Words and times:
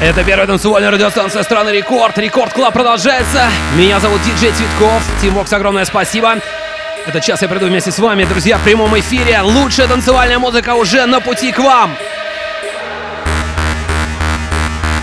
Это 0.00 0.24
первая 0.24 0.46
танцевальная 0.46 0.90
радиостанция 0.90 1.42
страны 1.42 1.68
Record. 1.68 2.16
Record 2.16 2.54
Club 2.54 2.72
продолжается. 2.72 3.50
Меня 3.76 4.00
зовут 4.00 4.22
Диджей 4.22 4.50
Цветков. 4.50 5.02
Teamworx, 5.20 5.52
огромное 5.52 5.84
спасибо. 5.84 6.36
Этот 7.06 7.22
час 7.22 7.42
я 7.42 7.48
приду 7.48 7.66
вместе 7.66 7.90
с 7.90 7.98
вами, 7.98 8.24
друзья, 8.24 8.56
в 8.56 8.62
прямом 8.62 8.98
эфире. 8.98 9.40
Лучшая 9.42 9.88
танцевальная 9.88 10.38
музыка 10.38 10.74
уже 10.74 11.04
на 11.04 11.20
пути 11.20 11.52
к 11.52 11.58
вам. 11.58 11.94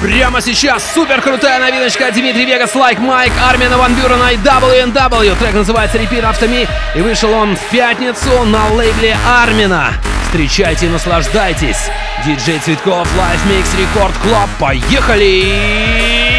Прямо 0.01 0.41
сейчас 0.41 0.93
супер 0.93 1.21
крутая 1.21 1.59
новиночка 1.59 2.11
Dimitri 2.11 2.45
Vegas, 2.45 2.75
Like 2.75 2.99
Mike, 2.99 3.33
Армина 3.49 3.79
Ван 3.79 3.95
Бюрена 3.95 4.31
и 4.31 4.37
W&W. 4.37 5.35
Трек 5.39 5.55
называется 5.55 5.97
Repeat 5.97 6.21
After 6.21 6.47
Me 6.47 6.67
и 6.93 7.01
вышел 7.01 7.33
он 7.33 7.55
в 7.55 7.61
пятницу 7.71 8.43
на 8.45 8.67
лейбле 8.67 9.17
Армина. 9.27 9.93
Встречайте 10.25 10.85
и 10.85 10.89
наслаждайтесь. 10.89 11.89
Диджей 12.23 12.59
Цветков, 12.59 13.07
Live 13.15 13.41
Mix 13.49 13.65
Record 13.75 14.13
Club. 14.23 14.49
Поехали! 14.59 16.36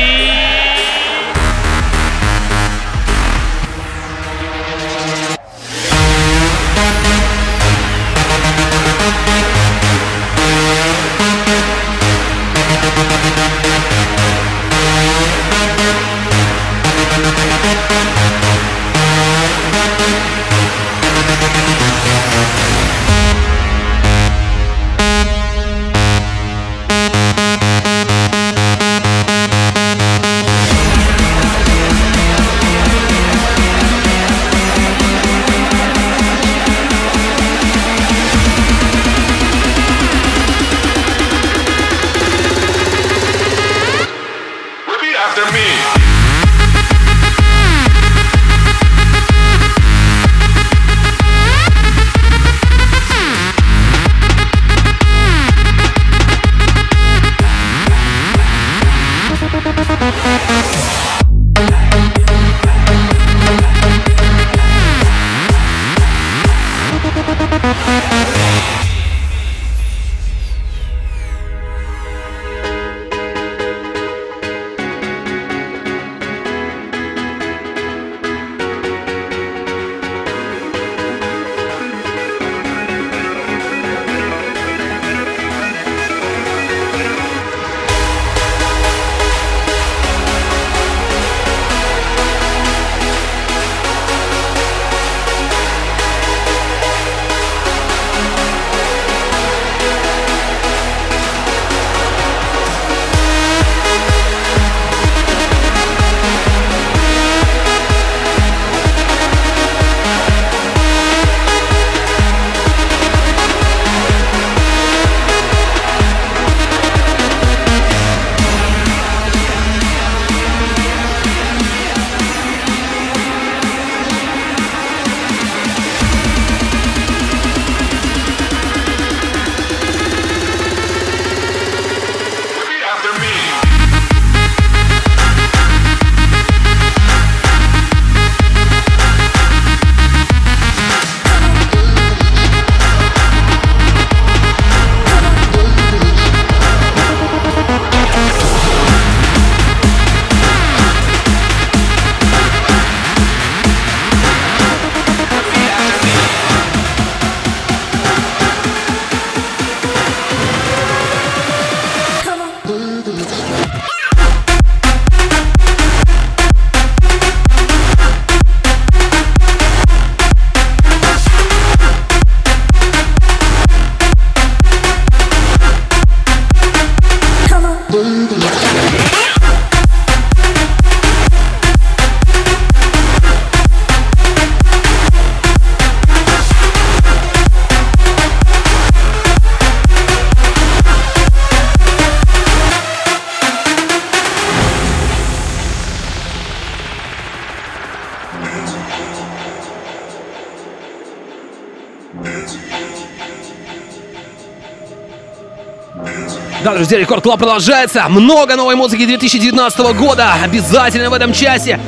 Да, 206.68 206.74
друзья, 206.74 206.98
Record 206.98 207.22
Club 207.22 207.38
продолжается. 207.38 208.06
Много 208.10 208.54
новой 208.54 208.74
музыки 208.74 209.06
2019 209.06 209.96
года. 209.96 210.34
Обязательно 210.44 211.08
в 211.08 211.14
этом 211.14 211.32
часе. 211.32 211.80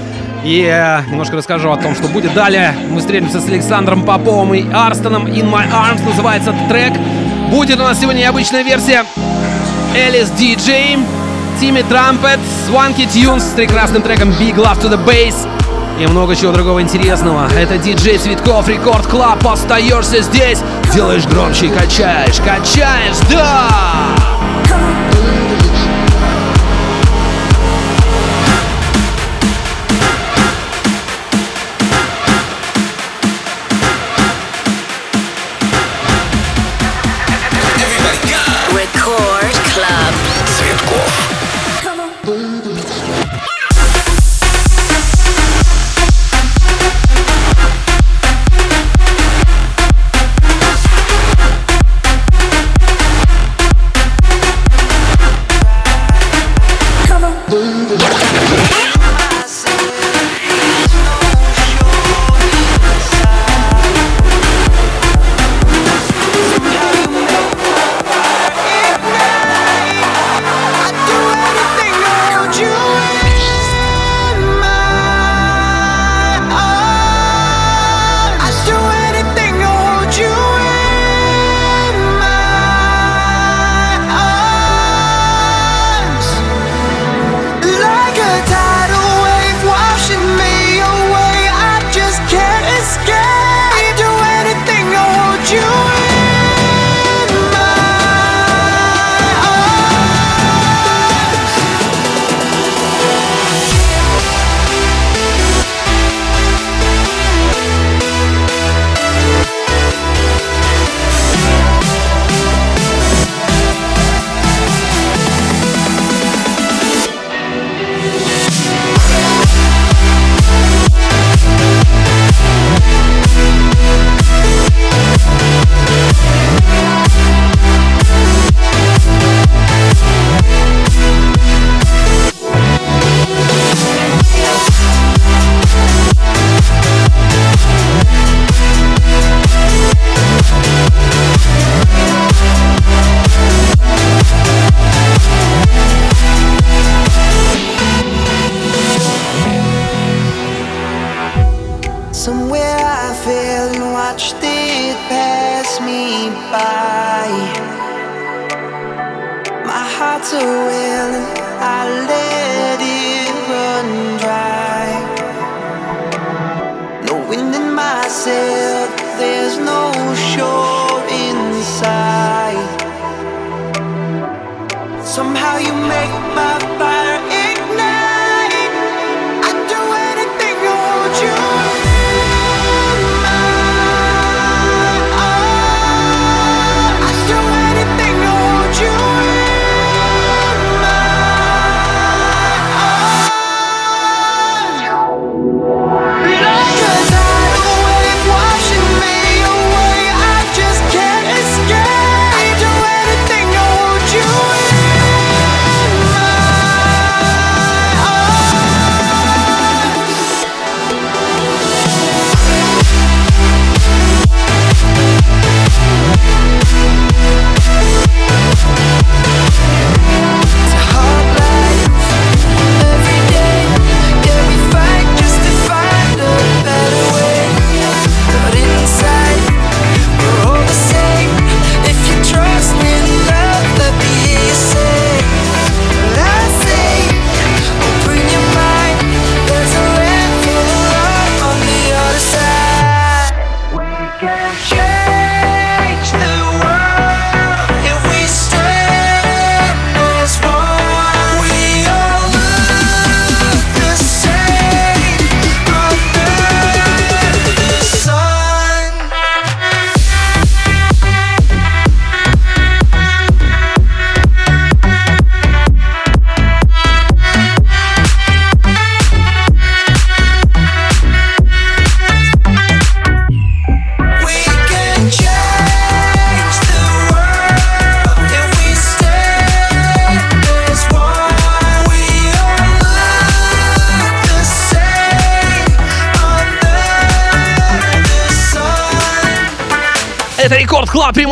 И 0.42 0.62
э, 0.62 1.02
немножко 1.10 1.36
расскажу 1.36 1.70
о 1.70 1.76
том, 1.76 1.94
что 1.94 2.08
будет 2.08 2.32
далее. 2.32 2.74
Мы 2.88 3.00
встретимся 3.00 3.42
с 3.42 3.46
Александром 3.46 4.06
Поповым 4.06 4.54
и 4.54 4.64
Арстоном. 4.72 5.26
In 5.26 5.52
My 5.52 5.70
Arms 5.70 6.02
называется 6.02 6.54
трек. 6.70 6.94
Будет 7.50 7.78
у 7.78 7.82
нас 7.82 8.00
сегодня 8.00 8.20
необычная 8.20 8.62
версия 8.62 9.04
Alice 9.94 10.30
Deejay, 10.30 10.96
Timmy 11.60 11.82
Trumpet, 11.82 12.40
Swanky 12.66 13.06
Tunes 13.06 13.40
с 13.40 13.52
прекрасным 13.52 14.00
треком 14.00 14.30
Big 14.30 14.54
Love 14.54 14.80
to 14.80 14.90
the 14.90 15.04
Bass 15.04 15.46
и 16.00 16.06
много 16.06 16.34
чего 16.34 16.52
другого 16.52 16.80
интересного. 16.80 17.50
Это 17.54 17.76
диджей 17.76 18.16
Цветков, 18.16 18.66
Record 18.66 19.06
Club. 19.06 19.46
Остаешься 19.46 20.22
здесь, 20.22 20.60
делаешь 20.94 21.26
громче 21.26 21.66
и 21.66 21.68
качаешь, 21.68 22.38
качаешь, 22.38 23.18
да! 23.30 24.19
Клаб, 24.66 25.79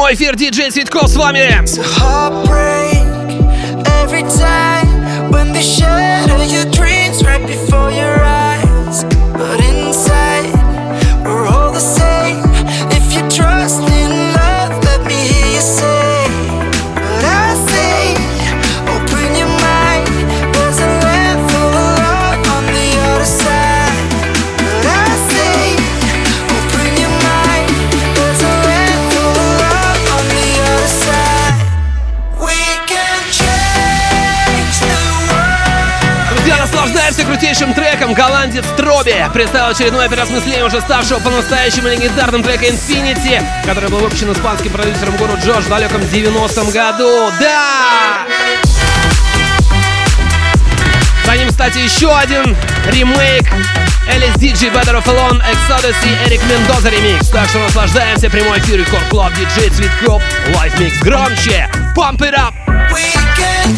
прямой 0.09 0.15
эфир, 0.15 0.37
диджей 0.37 0.71
Цветков 0.71 1.09
с 1.09 1.17
вами. 1.17 2.18
Треком. 38.09 38.15
Голландец 38.15 38.65
Trobi 38.76 39.14
представил 39.33 39.71
очередное 39.71 40.09
переосмысление 40.09 40.65
уже 40.65 40.81
ставшего 40.81 41.21
по-настоящему 41.21 41.88
легендарным 41.88 42.43
трека 42.43 42.67
Infinity, 42.67 43.43
который 43.65 43.91
был 43.91 43.99
выпущен 43.99 44.33
испанским 44.33 44.73
продюсером 44.73 45.17
Guru 45.17 45.37
Josh 45.45 45.64
в 45.65 45.69
далеком 45.69 46.00
90-м 46.00 46.71
году. 46.71 47.31
Да! 47.41 48.27
За 51.25 51.37
ним, 51.37 51.49
кстати, 51.49 51.79
еще 51.79 52.17
один 52.17 52.57
ремейк 52.87 53.45
LSDG 54.09 54.73
Better 54.73 54.95
of 54.95 55.05
Alone 55.05 55.43
Exodus 55.43 55.95
и 56.03 56.27
Эрик 56.27 56.41
Мендоза 56.45 56.88
ремикс. 56.88 57.29
Так 57.29 57.47
что 57.50 57.59
наслаждаемся 57.59 58.31
прямой 58.31 58.59
эфир 58.61 58.79
Record 58.78 59.05
Club 59.11 59.35
диджей 59.35 59.69
Цветков. 59.69 60.23
Live 60.57 60.81
mix 60.81 60.99
громче. 61.00 61.69
Pump 61.95 62.21
it 62.21 62.35
up! 62.35 62.55
We 62.91 63.12
can 63.37 63.77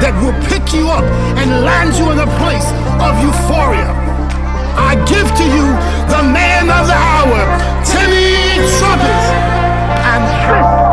that 0.00 0.14
will 0.22 0.36
pick 0.46 0.72
you 0.72 0.88
up 0.88 1.04
and 1.38 1.64
land 1.64 1.94
you 1.98 2.10
in 2.10 2.18
a 2.18 2.30
place 2.38 2.70
of 3.02 3.18
euphoria. 3.22 3.90
I 4.78 4.94
give 5.10 5.26
to 5.26 5.44
you 5.44 5.66
the 6.06 6.22
man 6.22 6.70
of 6.70 6.86
the 6.86 6.94
hour, 6.94 7.40
Timmy 7.82 8.62
Trumpet 8.78 9.22
and 10.06 10.22
Shrimp. 10.46 10.87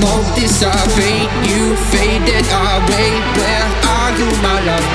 smoke 0.00 0.34
this, 0.34 0.62
I 0.62 0.72
fade 0.96 1.32
you, 1.44 1.76
faded 1.92 2.46
away. 2.48 3.10
Where 3.36 3.68
are 3.96 4.12
you, 4.16 4.28
my 4.40 4.56
love? 4.68 4.86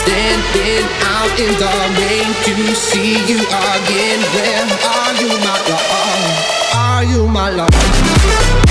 Standing 0.00 0.86
out 1.16 1.36
in 1.38 1.52
the 1.62 1.72
rain 1.98 2.30
to 2.46 2.54
see 2.74 3.14
you 3.30 3.38
again. 3.38 4.20
Where 4.34 4.66
are 4.94 5.14
you, 5.22 5.30
my 5.46 5.58
love? 5.70 5.86
Are 6.74 7.04
you 7.04 7.28
my 7.28 7.50
love? 7.50 8.67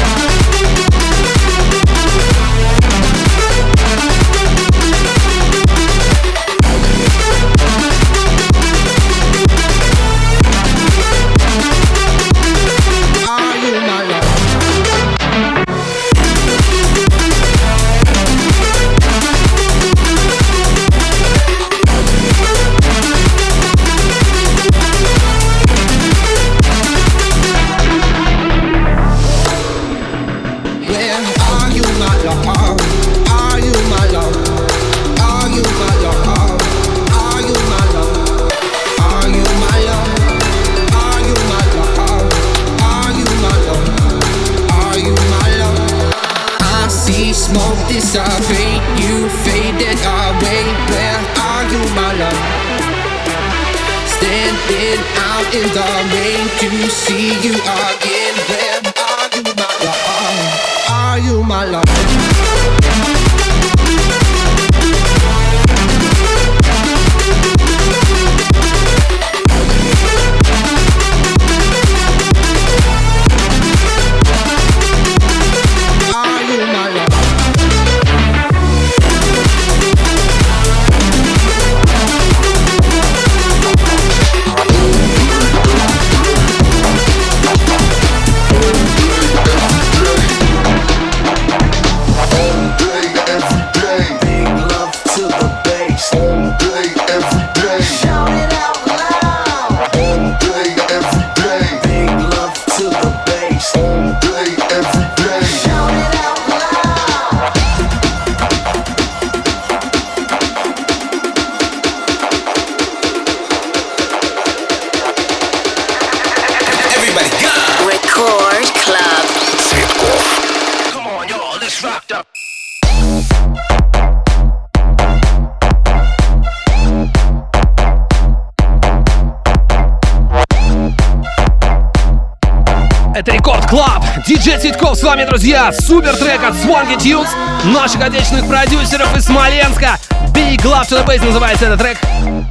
это 133.17 133.32
Record 133.32 133.67
Club. 133.67 134.04
Диджей 134.27 134.60
Цветков 134.60 134.95
с 134.95 135.01
вами, 135.01 135.23
друзья. 135.23 135.71
Супер 135.71 136.15
трек 136.15 136.43
от 136.43 136.53
Swanky 136.53 136.97
Tunes, 136.97 137.27
наших 137.65 138.01
отечественных 138.01 138.47
продюсеров 138.47 139.15
из 139.17 139.25
Смоленска. 139.25 139.97
Big 140.34 140.58
Love 140.58 140.88
to 140.88 141.03
the 141.03 141.06
Bass 141.06 141.25
называется 141.25 141.65
этот 141.65 141.80
трек. 141.80 141.97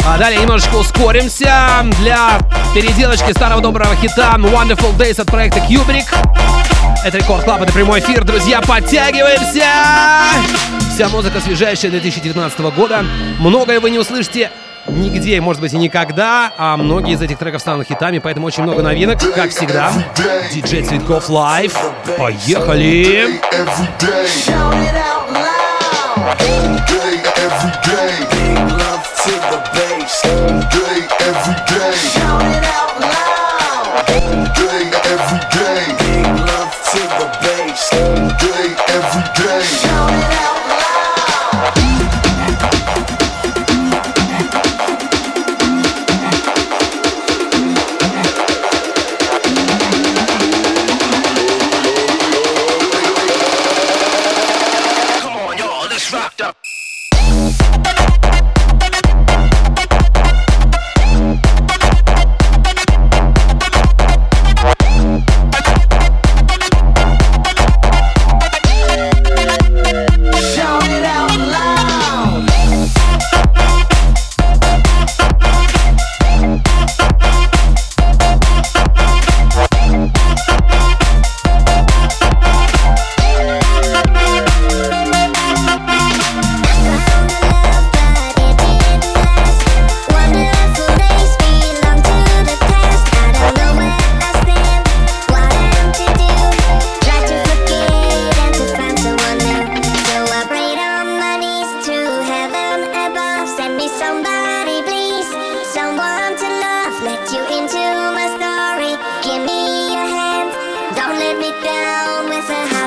А 0.04 0.18
далее 0.18 0.40
немножечко 0.40 0.74
ускоримся 0.74 1.86
для 2.00 2.38
переделочки 2.74 3.30
старого 3.30 3.60
доброго 3.60 3.94
хита 3.96 4.34
Wonderful 4.38 4.96
Days 4.96 5.20
от 5.20 5.28
проекта 5.28 5.60
Kubrick. 5.60 6.06
Это 7.04 7.18
Record 7.18 7.44
Club, 7.44 7.62
это 7.62 7.72
прямой 7.72 8.00
эфир. 8.00 8.24
Друзья, 8.24 8.60
подтягиваемся! 8.60 9.66
Вся 10.92 11.08
музыка 11.08 11.40
свежайшая 11.40 11.92
2019 11.92 12.58
года. 12.74 13.04
Многое 13.38 13.78
вы 13.78 13.90
не 13.90 13.98
услышите 13.98 14.50
нигде, 14.88 15.40
может 15.40 15.60
быть 15.60 15.72
и 15.72 15.78
никогда, 15.78 16.52
а 16.56 16.76
многие 16.76 17.14
из 17.14 17.22
этих 17.22 17.38
треков 17.38 17.60
станут 17.60 17.86
хитами, 17.86 18.18
поэтому 18.18 18.46
очень 18.46 18.62
много 18.62 18.82
новинок, 18.82 19.18
как 19.34 19.50
всегда. 19.50 19.92
Диджей 20.52 20.82
Цветков 20.82 21.28
Лайв. 21.28 21.74
Поехали! 22.18 23.40
Every 26.38 26.80
day, 26.86 27.22
every 27.36 27.72
day. 27.84 28.26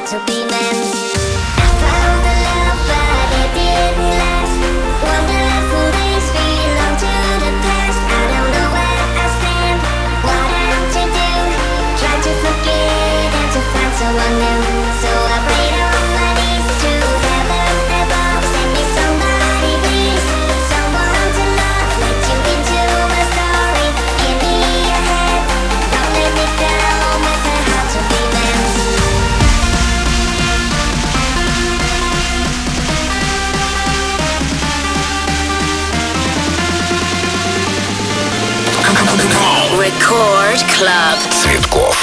to 0.09 0.17
be 0.25 0.43
mad. 0.45 0.68
Цветков. 41.31 41.95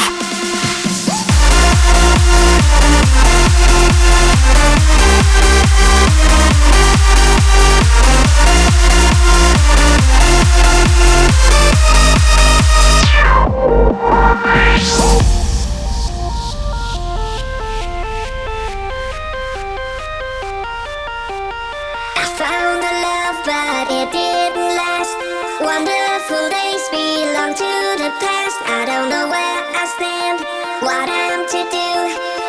Oh. 14.88 15.35
what 30.82 31.08
I'm 31.08 31.46
to 31.48 31.60
do. 31.70 31.90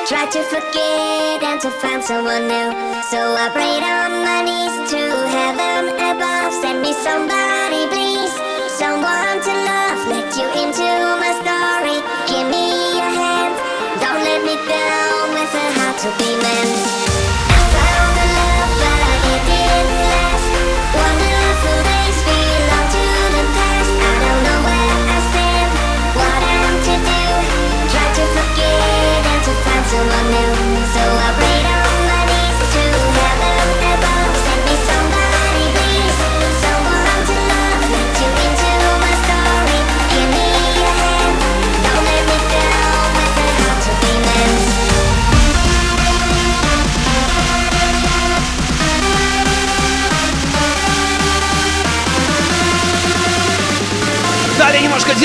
Try 0.08 0.26
to 0.26 0.42
forget 0.44 1.44
and 1.44 1.60
to 1.62 1.70
find 1.70 2.04
someone 2.04 2.48
new. 2.48 2.70
So 3.12 3.20
I 3.36 3.48
prayed 3.52 3.84
on 3.84 4.24
my 4.24 4.40
knees 4.48 4.76
to 4.92 5.02
heaven 5.28 5.96
above. 5.96 6.52
Send 6.62 6.82
me 6.82 6.92
somebody, 6.94 7.88
please. 7.92 8.34
Someone 8.76 9.38
to 9.48 9.54
love. 9.70 10.00
Let 10.12 10.28
you 10.36 10.48
into 10.64 10.90
my 11.24 11.32
story. 11.44 12.00
Give 12.28 12.48
me 12.52 13.00
your 13.00 13.12
hand. 13.12 13.56
Don't 14.04 14.22
let 14.24 14.42
me 14.44 14.56
down. 14.68 15.34
with 15.36 15.54
a 15.54 15.66
heart 15.80 15.98
to 16.04 16.10
be 16.20 16.30
mended. 16.42 16.87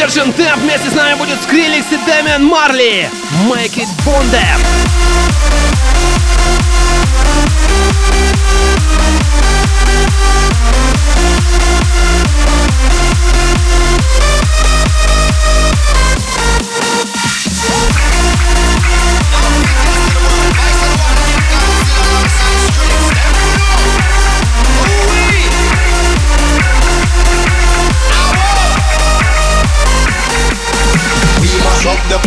держим 0.03 0.33
темп. 0.33 0.63
Вместе 0.63 0.91
с 0.91 0.95
нами 0.95 1.15
будет 1.17 1.41
Скриликс 1.45 1.87
и 1.93 1.97
Дэмиан 2.07 2.45
Марли. 2.45 3.09
Make 3.49 3.77
it 3.77 3.89
Bondem. 4.05 5.02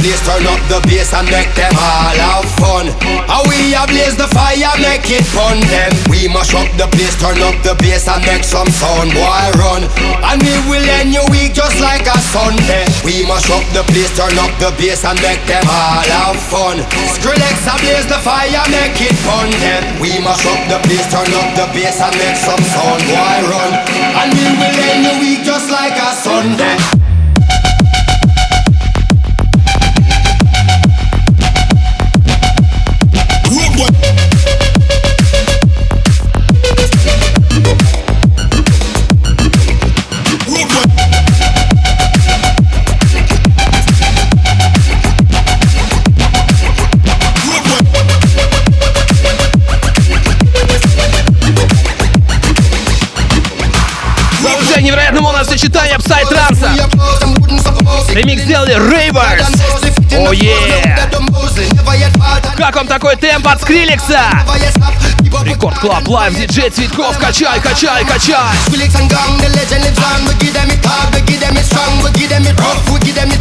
place, 0.05 0.21
turn 0.21 0.45
up 0.45 0.61
the 0.69 0.79
bass 0.85 1.09
and 1.17 1.25
make 1.33 1.49
them 1.57 1.73
all 1.73 2.13
have 2.13 2.45
fun. 2.61 2.85
How 3.25 3.41
we 3.49 3.73
ablaze 3.73 4.13
the 4.13 4.29
fire, 4.29 4.69
make 4.77 5.09
it 5.09 5.25
fun. 5.25 5.57
Then 5.73 5.89
we 6.13 6.29
mash 6.29 6.53
up 6.53 6.69
the 6.77 6.85
place, 6.93 7.17
turn 7.17 7.41
up 7.41 7.57
the 7.65 7.73
bass 7.81 8.05
and 8.05 8.21
make 8.21 8.45
some 8.45 8.69
sound. 8.69 9.09
Boy, 9.17 9.45
run. 9.57 9.81
And 10.21 10.37
we 10.45 10.53
will 10.69 10.85
end 11.01 11.09
your 11.09 11.25
week 11.33 11.57
just 11.57 11.81
like 11.81 12.05
a 12.05 12.17
Sunday. 12.29 12.85
We 13.01 13.25
mash 13.25 13.49
up 13.49 13.65
the 13.73 13.81
place, 13.89 14.13
turn 14.13 14.37
up 14.37 14.53
the 14.61 14.69
bass 14.77 15.01
and 15.01 15.17
make 15.25 15.41
them 15.49 15.65
all 15.65 16.05
have 16.05 16.37
fun. 16.37 16.77
Skrillex 17.17 17.65
blaze 17.81 18.05
the 18.05 18.21
fire, 18.21 18.65
make 18.69 19.01
it 19.01 19.17
fun. 19.25 19.49
Then 19.57 19.81
we 19.97 20.21
mash 20.21 20.45
up 20.45 20.61
the 20.69 20.77
place, 20.85 21.07
turn 21.09 21.29
up 21.33 21.49
the 21.57 21.65
bass 21.73 21.97
and 21.97 22.13
make 22.21 22.37
some 22.37 22.61
sound. 22.61 23.01
Boy, 23.09 23.37
run. 23.49 23.73
And 24.21 24.29
we 24.37 24.45
will 24.53 24.77
end 24.85 25.01
your 25.01 25.17
week 25.17 25.41
just 25.41 25.73
like 25.73 25.97
a 25.97 26.13
Sunday. 26.13 26.94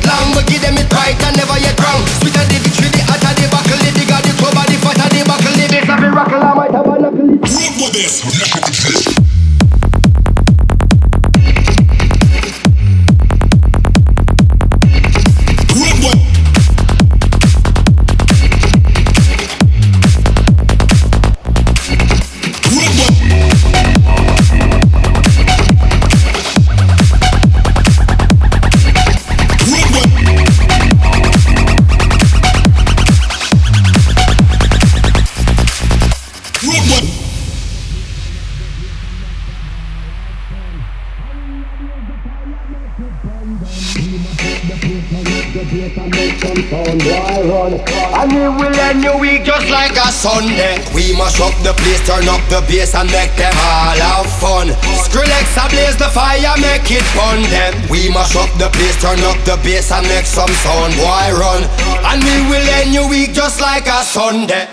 Long, 0.07 0.37
we 0.37 0.43
give 0.47 0.63
them 0.63 0.77
it 0.79 0.91
right 0.93 1.19
and 1.27 1.37
never 1.37 1.59
yet 1.59 1.79
wrong. 1.81 2.01
Sweet 2.21 2.37
and 2.37 2.49
the 2.51 2.59
victory, 2.63 2.91
the 2.95 3.03
hotter 3.09 3.33
the 3.35 3.47
buckle, 3.51 3.79
the 3.83 3.91
digger, 3.93 4.21
the 4.23 4.33
club, 4.39 4.59
the 4.67 4.77
fatter 4.81 5.09
the 5.11 5.21
buckle, 5.27 5.55
the 5.59 5.67
bass 7.93 8.25
of 8.25 8.64
Sunday. 50.25 50.81
We 50.97 51.13
mash 51.13 51.39
up 51.39 51.53
the 51.61 51.75
place, 51.77 52.01
turn 52.09 52.27
up 52.33 52.41
the 52.49 52.65
bass 52.65 52.95
and 52.95 53.13
make 53.13 53.37
them 53.37 53.53
all 53.61 53.93
have 53.93 54.25
fun. 54.41 54.69
Skrillex 55.05 55.53
blaze 55.69 55.99
the 56.01 56.09
fire, 56.09 56.57
make 56.65 56.89
it 56.91 57.05
fun. 57.13 57.43
Then 57.53 57.77
we 57.91 58.09
mash 58.09 58.35
up 58.35 58.49
the 58.57 58.71
place, 58.73 58.97
turn 59.03 59.21
up 59.21 59.37
the 59.45 59.61
bass 59.61 59.93
and 59.93 60.09
make 60.09 60.25
some 60.25 60.49
sound. 60.65 60.97
Boy, 60.97 61.29
run. 61.37 61.69
And 62.09 62.25
we 62.25 62.37
will 62.49 62.69
end 62.81 62.95
your 62.95 63.07
week 63.07 63.35
just 63.35 63.61
like 63.61 63.87
a 63.87 64.01
Sunday. 64.03 64.67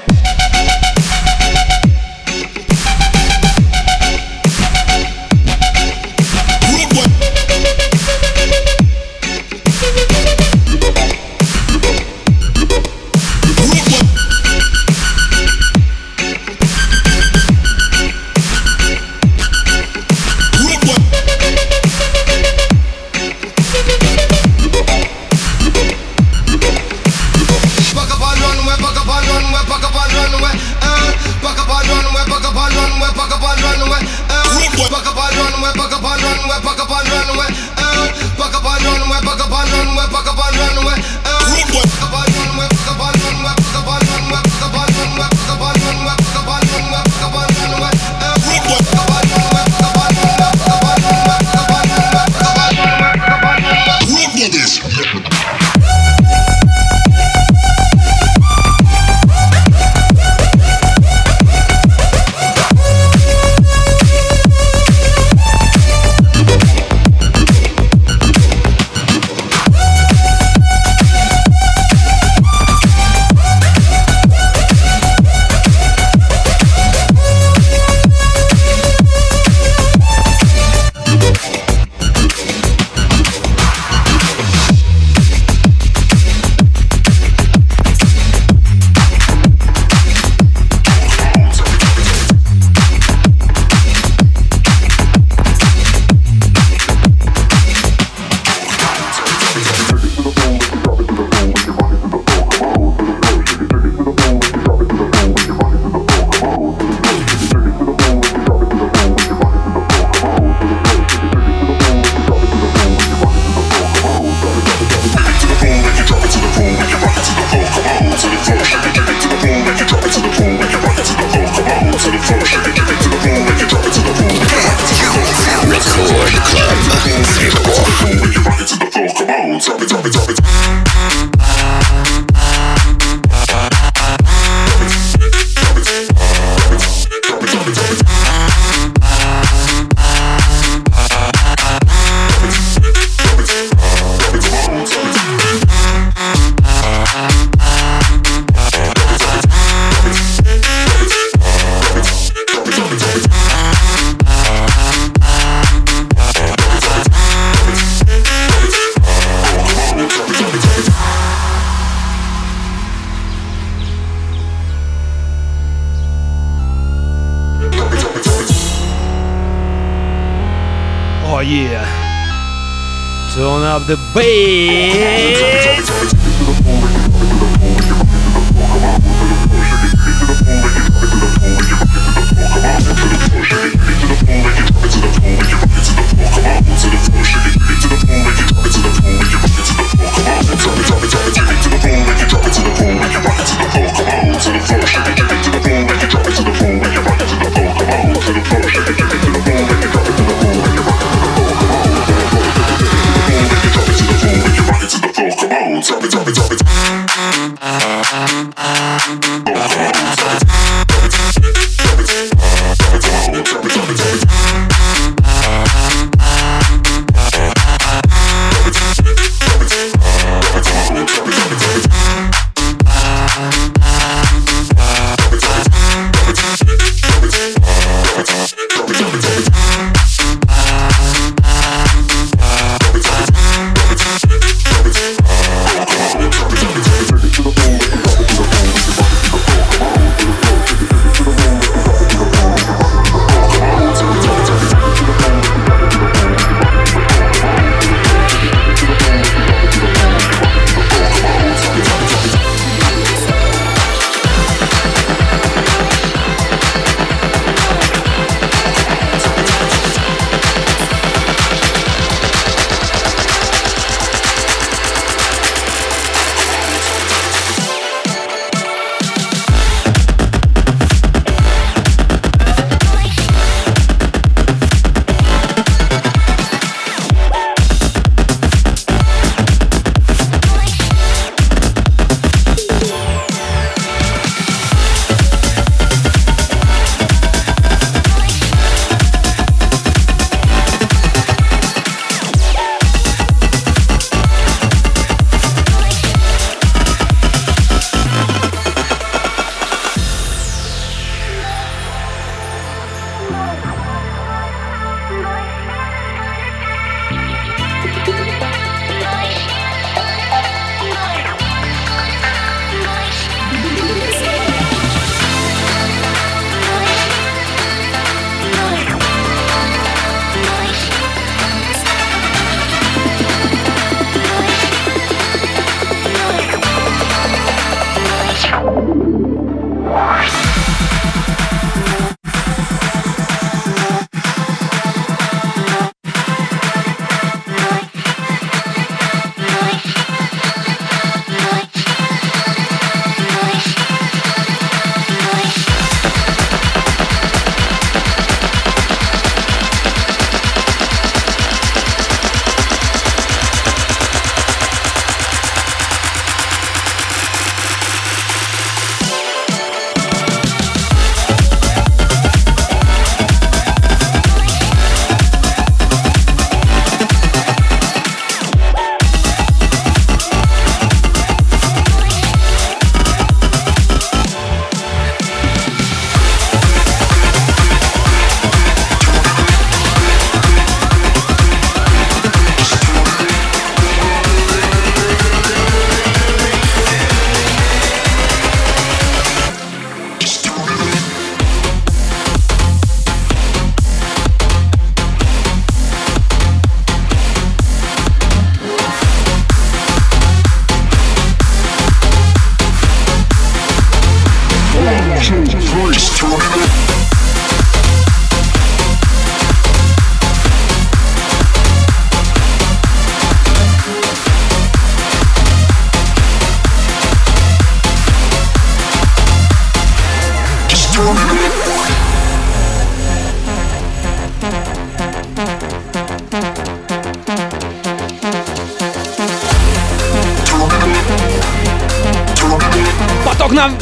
of 173.82 173.88
the 173.88 173.98
Bay. 174.14 174.91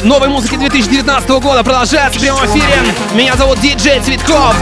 Новой 0.04 0.28
музыки 0.28 0.56
2019 0.56 1.28
года 1.28 1.62
продолжается 1.62 2.18
в 2.18 2.22
прямом 2.22 2.44
эфире. 2.46 2.94
Меня 3.14 3.36
зовут 3.36 3.60
Диджей 3.60 4.00
Цветков. 4.00 4.54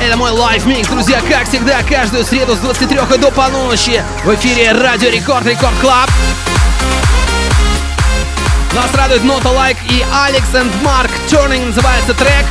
Это 0.00 0.16
мой 0.16 0.30
live 0.30 0.66
mix, 0.66 0.88
друзья, 0.88 1.20
как 1.28 1.48
всегда, 1.48 1.82
каждую 1.82 2.24
среду 2.24 2.54
с 2.54 2.58
23 2.58 2.98
до 3.18 3.30
полуночи 3.30 4.02
в 4.24 4.34
эфире 4.34 4.72
Радио 4.72 5.10
Рекорд, 5.10 5.46
Record 5.46 5.74
Club. 5.80 6.10
Нас 8.74 8.94
радует 8.94 9.24
Нота 9.24 9.50
Лайк 9.50 9.76
и 9.90 10.04
Алекс 10.24 10.48
and 10.52 10.70
Марк 10.82 11.10
Turning 11.28 11.66
называется 11.66 12.14
трек. 12.14 12.44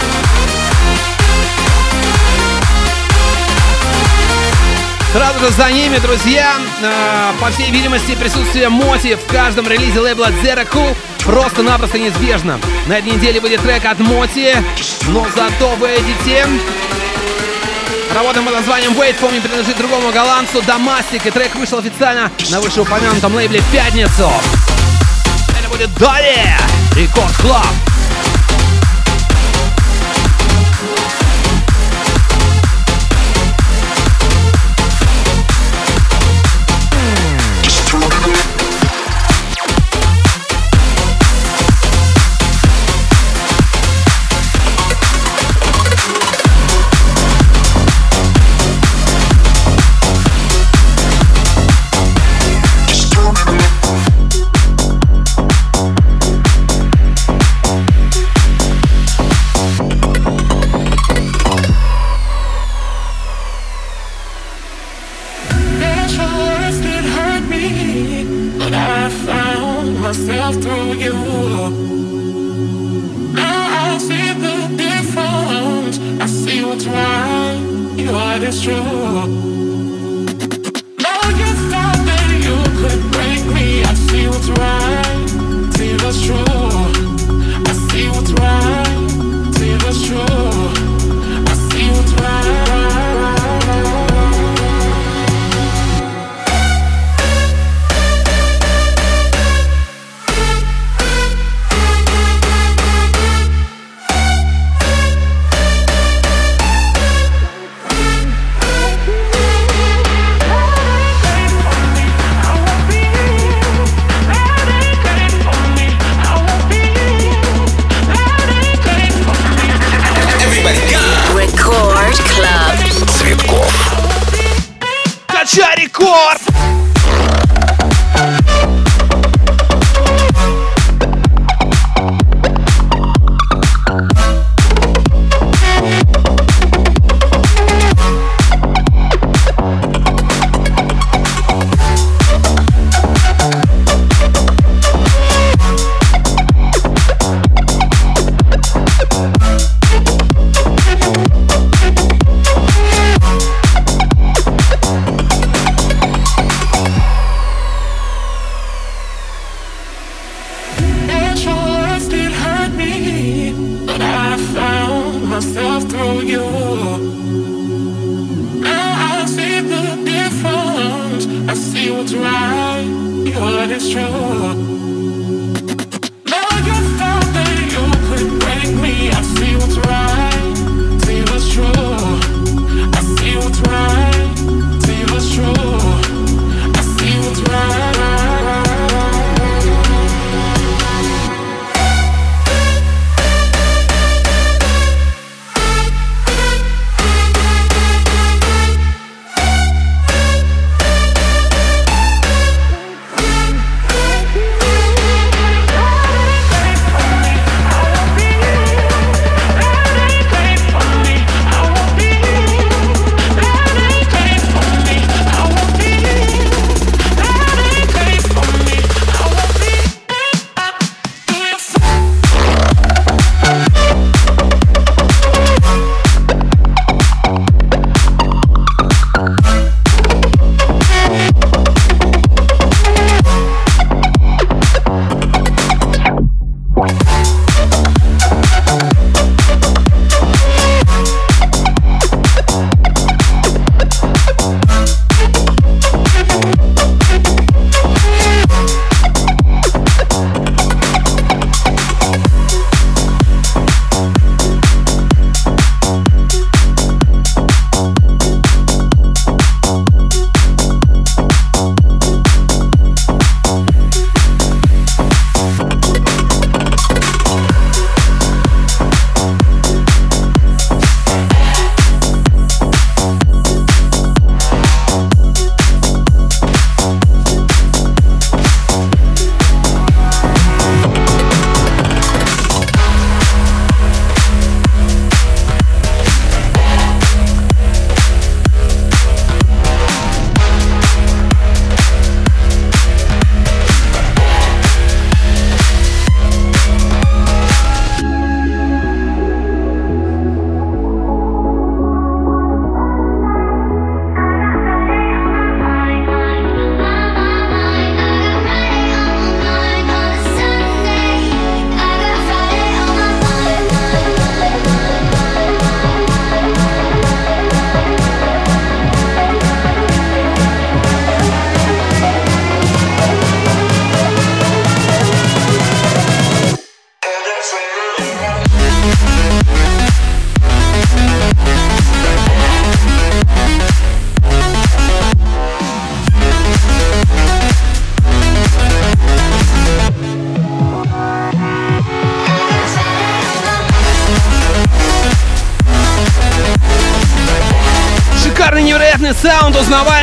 Сразу 5.13 5.39
же 5.39 5.49
за 5.51 5.71
ними, 5.71 5.97
друзья, 5.99 6.56
э, 6.82 7.32
по 7.39 7.49
всей 7.49 7.71
видимости, 7.71 8.15
присутствие 8.15 8.69
MOTi 8.69 9.15
в 9.15 9.32
каждом 9.32 9.67
релизе 9.67 9.99
лейбла 9.99 10.28
Zero 10.43 10.67
Cool 10.69 10.95
просто-напросто 11.25 11.97
неизбежно. 11.97 12.59
На 12.88 12.99
этой 12.99 13.11
неделе 13.11 13.41
будет 13.41 13.61
трек 13.61 13.83
от 13.85 13.99
MOTi, 13.99 14.56
но 15.07 15.27
зато 15.35 15.75
вы 15.75 15.89
видите... 15.99 16.47
Работа 18.13 18.41
под 18.41 18.53
названием 18.53 18.93
Wait 18.93 19.19
For 19.19 19.29
Me 19.29 19.41
принадлежит 19.41 19.77
другому 19.77 20.09
голландцу 20.13 20.61
Домастик, 20.61 21.25
и 21.25 21.31
трек 21.31 21.53
вышел 21.55 21.79
официально 21.79 22.31
на 22.49 22.61
вышеупомянутом 22.61 23.35
лейбле 23.35 23.61
«Пятницу». 23.73 24.31
Это 25.59 25.69
будет 25.69 25.93
далее. 25.95 26.57
Record 26.95 27.36
Club. 27.41 27.94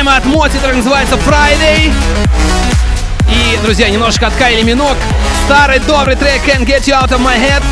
Узнаваемый 0.03 0.17
от 0.17 0.25
MOTi, 0.25 0.57
трек 0.57 0.75
называется 0.75 1.15
Friday. 1.15 1.93
И, 3.29 3.57
друзья, 3.63 3.89
немножко 3.89 4.27
от 4.27 4.33
Кайли 4.33 4.61
Миноуг. 4.63 4.97
Старый 5.45 5.79
добрый 5.79 6.15
трек 6.15 6.41
Can't 6.45 6.65
Get 6.65 6.81
You 6.81 7.01
Out 7.01 7.09
of 7.11 7.19
My 7.19 7.37
Head. 7.37 7.63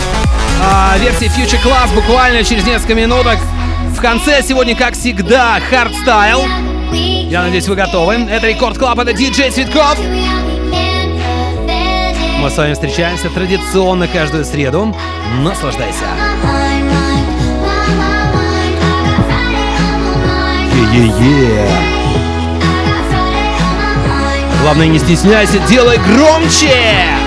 А, 0.64 0.98
версии 0.98 1.28
Future 1.28 1.62
Class 1.62 1.94
буквально 1.94 2.44
через 2.44 2.66
несколько 2.66 2.96
минуток. 2.96 3.38
В 3.90 4.00
конце 4.00 4.42
сегодня, 4.44 4.76
как 4.76 4.94
всегда, 4.94 5.60
хардстайл. 5.70 6.46
Я 6.94 7.44
надеюсь, 7.44 7.68
вы 7.68 7.76
готовы. 7.76 8.14
Это 8.14 8.48
Record 8.48 8.78
Club, 8.78 9.00
это 9.00 9.14
диджей 9.14 9.52
Цветков. 9.52 9.98
Мы 12.40 12.50
с 12.50 12.58
вами 12.58 12.74
встречаемся 12.74 13.30
традиционно 13.30 14.08
каждую 14.08 14.46
среду. 14.46 14.96
Наслаждайся. 15.42 16.06
Е-е-е. 20.94 21.91
Главное, 24.62 24.88
не 24.88 25.00
стесняйся, 25.00 25.58
делай 25.68 25.98
громче! 25.98 27.21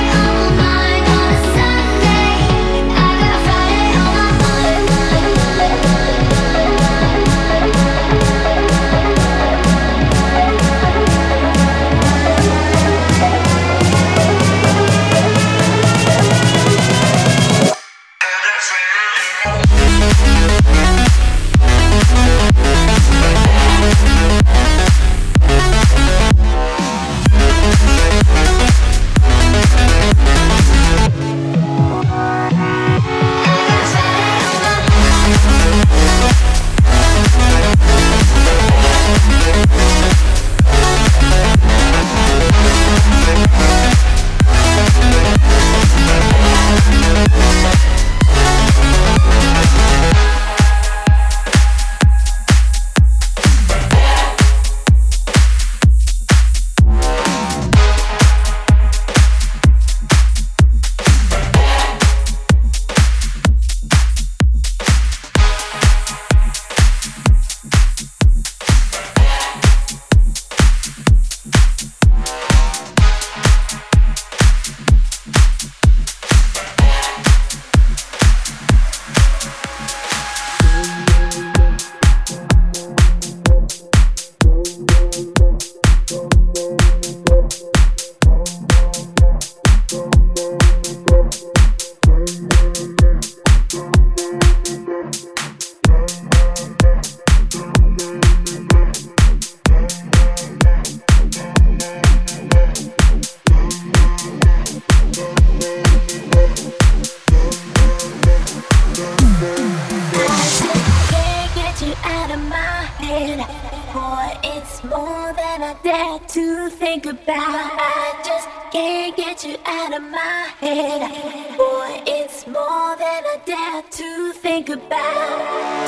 More 115.65 115.71
I 115.71 115.83
dare 115.83 116.19
to 116.19 116.71
think 116.71 117.07
about. 117.07 117.71
I 117.79 118.23
just 118.25 118.49
can't 118.73 119.17
get 119.17 119.45
you 119.45 119.57
out 119.65 119.95
of 119.95 120.03
my 120.03 120.49
head. 120.61 121.57
Boy, 121.57 122.03
it's 122.07 122.47
more 122.47 122.97
than 122.97 123.23
I 123.25 123.41
dare 123.45 123.83
to 123.83 124.33
think 124.33 124.69
about. 124.69 125.41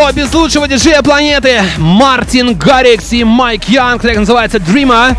Него, 0.10 0.26
без 0.26 0.34
лучшего 0.34 0.68
диджея 0.68 1.02
планеты? 1.02 1.62
Мартин 1.78 2.56
Гаррикс 2.56 3.14
и 3.14 3.24
Майк 3.24 3.66
Янг, 3.66 4.02
трек 4.02 4.18
называется 4.18 4.58
Dreamer. 4.58 5.16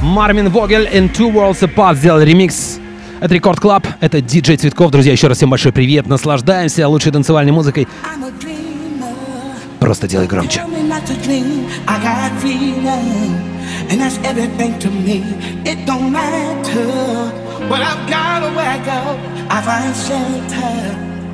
Марвин 0.00 0.50
Вогель 0.50 0.88
and 0.92 1.14
Two 1.14 1.32
Worlds 1.32 1.60
Apart 1.60 1.96
сделали 1.96 2.24
ремикс. 2.24 2.78
Это 3.20 3.34
Record 3.34 3.60
Club, 3.60 3.86
это 4.00 4.20
диджей 4.20 4.56
Цветков. 4.56 4.90
Друзья, 4.90 5.12
еще 5.12 5.28
раз 5.28 5.36
всем 5.36 5.50
большой 5.50 5.72
привет, 5.72 6.06
наслаждаемся 6.06 6.88
лучшей 6.88 7.12
танцевальной 7.12 7.52
музыкой. 7.52 7.86
Просто 9.78 10.08
делай 10.08 10.26
громче. 10.26 10.62
I 19.54 19.60
find 19.60 19.94
shelter 19.94 21.11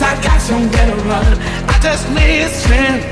Cause 0.00 0.16
I 0.16 0.22
got 0.24 0.40
somewhere 0.40 0.86
to 0.88 0.96
run. 1.12 1.36
I 1.68 1.76
just 1.84 2.08
listen 2.16 3.04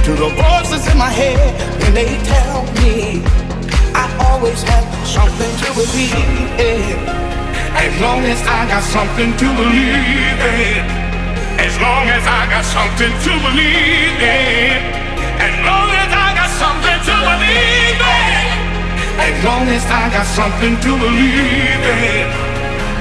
to 0.00 0.12
the 0.16 0.32
voices 0.32 0.88
in 0.88 0.96
my 0.96 1.12
head 1.12 1.36
when 1.84 1.92
they 1.92 2.08
tell 2.24 2.64
me 2.80 3.20
I 3.92 4.08
always 4.32 4.64
have 4.64 4.88
something 5.04 5.52
to 5.60 5.68
believe 5.76 6.56
in. 6.56 6.96
As 7.76 7.92
long 8.00 8.24
as 8.24 8.40
I 8.48 8.64
got 8.64 8.80
something 8.80 9.36
to 9.36 9.46
believe 9.60 10.40
in. 10.40 10.80
As 11.60 11.76
long 11.84 12.08
as 12.08 12.24
I 12.24 12.48
got 12.48 12.64
something 12.64 13.12
to 13.12 13.32
believe 13.52 14.16
in. 14.16 14.80
As 15.36 15.54
long 15.68 15.92
as 15.92 16.10
I 16.16 16.28
got 16.32 16.48
something 16.48 16.98
to 17.12 17.14
believe 17.28 18.00
in. 18.08 18.48
As 19.20 19.36
long 19.44 19.68
as 19.68 19.84
I 19.84 20.08
got 20.08 20.28
something 20.32 20.80
to 20.80 20.90
believe 20.96 21.84
in. 21.92 22.24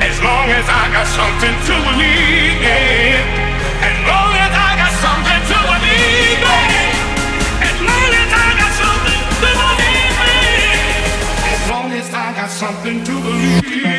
As 0.04 0.20
long 0.20 0.52
as 0.52 0.68
I 0.68 0.84
got 0.92 1.08
something 1.08 1.56
to 1.64 1.74
believe 1.88 2.60
in. 2.60 2.91
Something 12.72 13.04
to 13.04 13.12
believe 13.22 13.91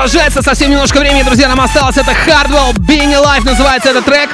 Рождается, 0.00 0.40
совсем 0.40 0.70
немножко 0.70 0.98
времени, 0.98 1.22
друзья, 1.22 1.46
нам 1.46 1.60
осталось. 1.60 1.98
Это 1.98 2.12
Hardwell, 2.12 2.72
Being 2.78 3.12
Alive 3.12 3.44
называется 3.44 3.90
этот 3.90 4.06
трек. 4.06 4.30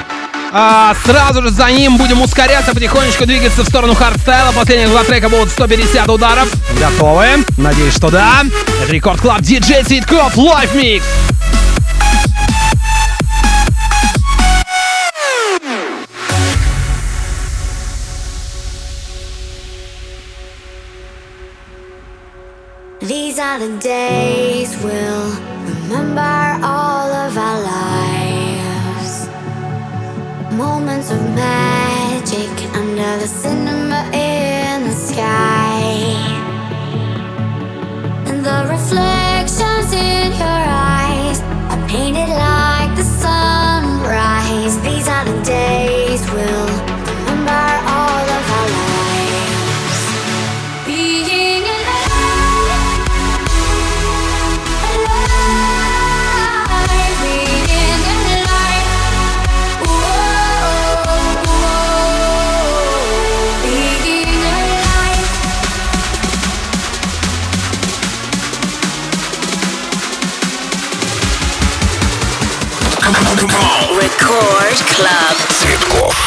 А 0.53 0.95
сразу 1.03 1.41
же 1.41 1.49
за 1.49 1.69
ним 1.69 1.97
будем 1.97 2.21
ускоряться, 2.21 2.73
потихонечку 2.73 3.25
двигаться 3.25 3.63
в 3.63 3.67
сторону 3.67 3.93
хардстайла. 3.93 4.53
Последних 4.53 4.87
два 4.87 5.03
трека 5.03 5.27
будут 5.27 5.49
150 5.49 6.07
ударов. 6.07 6.49
Готовы? 6.79 7.43
Надеюсь, 7.57 7.97
что 7.97 8.09
да. 8.09 8.43
Это 8.81 8.93
Record 8.93 9.19
Club 9.19 9.41
диджей 9.41 9.83
Цветков 9.83 10.37
Live 10.37 10.73
Mix. 10.73 11.03
These 23.01 23.37
are 23.37 23.59
the 23.59 23.77
Club. 74.83 75.37
Цветков. 75.49 76.26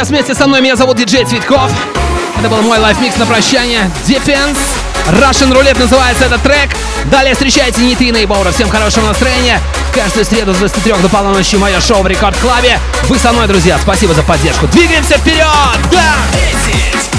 час 0.00 0.08
вместе 0.08 0.34
со 0.34 0.46
мной. 0.46 0.60
Меня 0.60 0.76
зовут 0.76 0.96
диджей 0.96 1.24
Цветков. 1.24 1.70
Это 2.38 2.48
был 2.48 2.62
мой 2.62 2.78
live 2.78 3.00
mix 3.00 3.16
на 3.16 3.26
прощание. 3.26 3.90
Defense. 4.06 4.58
Russian 5.10 5.52
Roulette 5.52 5.78
называется 5.78 6.24
этот 6.24 6.42
трек. 6.42 6.70
Далее 7.10 7.34
встречайте 7.34 7.80
Нитрина 7.80 8.18
и 8.18 8.26
Баура. 8.26 8.50
Всем 8.52 8.68
хорошего 8.68 9.06
настроения. 9.06 9.60
Каждую 9.94 10.24
среду 10.24 10.54
с 10.54 10.58
23 10.58 10.94
до 11.02 11.08
полуночи 11.08 11.56
мое 11.56 11.80
шоу 11.80 12.02
в 12.02 12.06
Record 12.06 12.36
Club 12.38 12.65
е. 12.65 12.78
Вы 13.08 13.18
со 13.18 13.32
мной, 13.32 13.46
друзья. 13.48 13.78
Спасибо 13.82 14.14
за 14.14 14.22
поддержку. 14.22 14.66
Двигаемся 14.68 15.18
вперед! 15.18 15.44
Да! 15.90 17.09